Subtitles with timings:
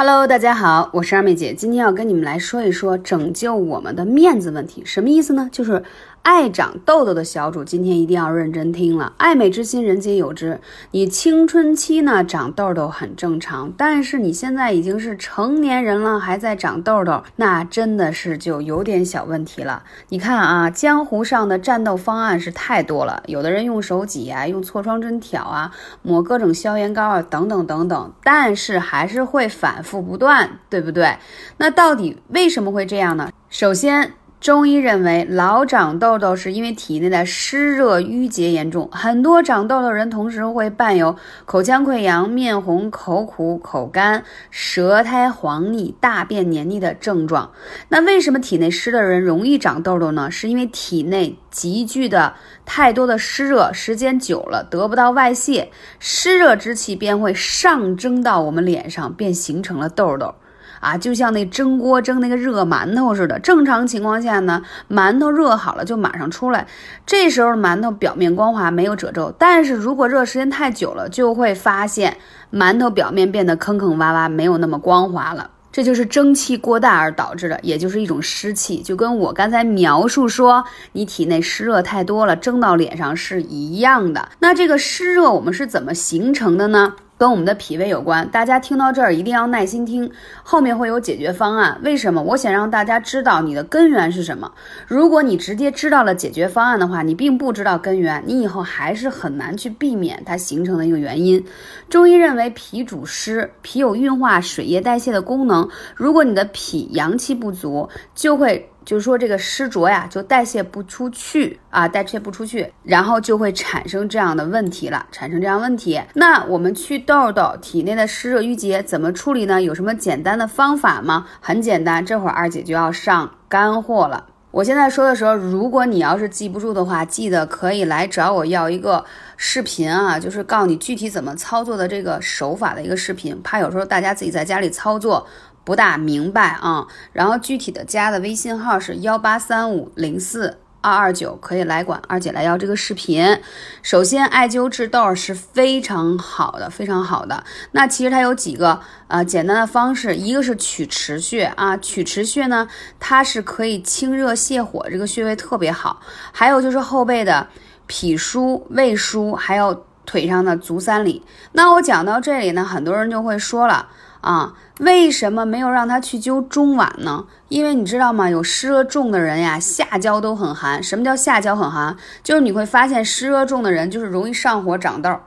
[0.00, 5.48] Hello，大家好，我是二妹姐，今天要跟你们来说一说拯救我们的面子问题，什么意思呢？
[5.50, 5.82] 就是
[6.22, 9.14] 爱长痘痘的小主，今天一定要认真听了。
[9.16, 10.60] 爱美之心，人皆有之。
[10.90, 19.82] 你青春期呢长痘痘很正常，但是你现在已经是成年人了，还在长痘痘，那真的是就有点小问题了。
[20.10, 25.72] 你看啊，江湖上的战斗方案是太多了，有的人用手挤啊，用痤疮针挑啊，
[26.02, 29.78] 抹各种消炎膏啊，等等等等，但是还是会反。
[29.78, 31.16] 复不断，对不对？
[31.56, 33.30] 那到底为什么会这样呢？
[33.48, 47.50] 首先，中医认为老长痘痘是因为体内的湿热淤结严重，很多长痘痘人同时会伴有口腔溃疡、面红、口苦、口干、舌苔黄腻、大便黏腻的症状。
[47.88, 50.30] 那为什么体内湿的人容易长痘痘呢？
[50.30, 52.34] 是因为体内积聚的
[52.64, 60.32] 太多的湿热，时间久了得不到外泄，湿热之气便会上蒸到我们脸上，便形成了痘痘。
[60.80, 63.38] 啊，就像那蒸锅蒸那个热馒头似的。
[63.38, 66.66] 正常情况下呢，馒头热好了就马上出来，
[67.06, 69.32] 这时候馒头表面光滑，没有褶皱。
[69.38, 72.16] 但是如果热时间太久了，就会发现
[72.52, 75.50] 馒头表面变得坑坑洼洼，没有那么光滑了。
[75.70, 78.80] 这就是蒸汽过大而导致的，也就是一种湿气。
[78.80, 84.28] 就跟我刚才描述说，你体内湿热太多了，蒸到脸上是一样的。
[84.40, 86.94] 那这个湿热我们是怎么形成的呢？
[87.18, 90.08] 跟我们的脾胃有关，大家听到这儿一定要耐心听，
[90.44, 91.76] 后面会有解决方案。
[91.82, 92.22] 为什么？
[92.22, 94.50] 我想让大家知道你的根源是什么。
[94.86, 101.44] 如果你直接知道了解决方案的话，你并不知道根源，你以后还是很难去避免它形成的一个原因。
[101.90, 105.68] 中医认为脾主湿，脾有运化水液代谢的功能。
[105.96, 108.70] 如果你的脾阳气不足，就会。
[108.88, 116.00] 就是说，这个湿浊呀，就代谢不出去啊，代谢不出去，然后就会产生这样的问题了，产生这样问题。
[116.14, 119.60] 那我们去痘痘，体内的湿热郁结怎么处理呢？
[119.60, 121.26] 有什么简单的方法吗？
[121.38, 124.24] 很简单，这会儿二姐就要上干货了。
[124.50, 129.04] 我现在说的时候，如果你要是记不住的话，记得可以来找我要一个
[129.36, 135.26] 视频啊，就是告诉你具体怎么操作的这个手法的一个视频，怕有时候大家自己在家里操作。
[135.68, 143.38] 不大明白啊，然后具体的加的微信号是幺八三五零四二二九，可以来管二姐来要这个视频。
[143.82, 147.44] 首先，艾灸治痘是非常好的，非常好的。
[147.72, 152.66] 那其实它有几个呃简单的方式，一个是曲池穴啊，曲池穴呢，
[152.98, 156.00] 它是可以清热泻火，这个穴位特别好。
[156.32, 157.46] 还有就是后背的
[157.86, 161.22] 脾腧、胃腧，还有腿上的足三里。
[161.52, 163.86] 那我讲到这里呢，很多人就会说了。
[164.20, 167.24] 啊，为什么没有让他去灸中脘呢？
[167.48, 168.28] 因为你知道吗？
[168.28, 170.82] 有湿热重的人呀，下焦都很寒。
[170.82, 171.96] 什么叫下焦很寒？
[172.22, 175.20] 就是你会发现湿热重的人就是容易上火长痘，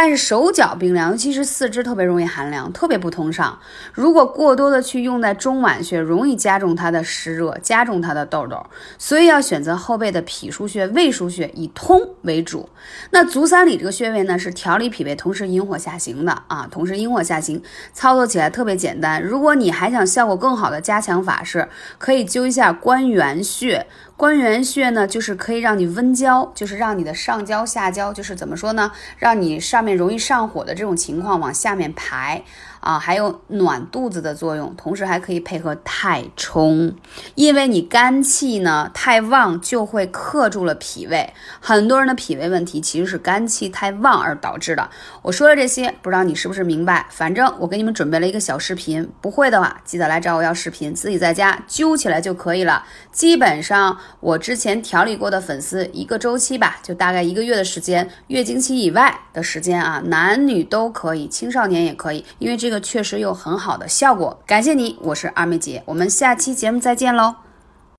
[0.00, 3.58] 但是手脚冰凉，尤其是四肢特别容易寒凉，特别不通畅。
[3.92, 8.64] 如果过多的去用在中脘穴，容易加重它的湿热，加重它的痘痘。
[8.96, 12.68] 所以要选择后背的脾腧穴、胃腧穴，以通为主。
[13.10, 17.60] 那足三里这个穴位呢，是调理脾胃，同时引火下行的啊，同时引火下行，
[17.92, 19.20] 操作起来特别简单。
[19.20, 21.68] 如果你还想效果更好的加强法是。
[21.98, 23.84] 可以灸一下关元穴，
[24.18, 32.42] 关元穴呢，就是可以让你温焦，就是让你的上焦下焦，就是怎么说呢，让你上面容易上火的这种情况往下面排。
[32.80, 36.94] 啊，还有暖肚子的作用，同时还可以配合太冲，
[37.34, 41.28] 因为你肝气呢太旺，就会克住了脾胃。
[41.60, 44.88] 很多人的脾胃问题其实是肝气太旺而导致的。
[45.22, 47.04] 我说的这些，不知道你是不是明白？
[47.10, 52.84] 反正我给你们准备了一个小视频，不会的话记得来找我要视频，自己在家揪起来就可以了。
[53.10, 62.67] 基本上我之前调理过的粉丝，一个周期吧，就大概一个月的时间，月经期以外的时间啊，男女都可以，青少年也可以，因为这。
[62.68, 67.47] 这个确实有很好的效果，感谢你，我是二妹姐，我们下期节目再见喽。